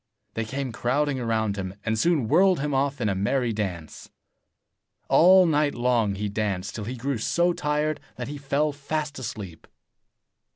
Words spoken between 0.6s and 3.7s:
crowding round him, and soon whirled him off in a merry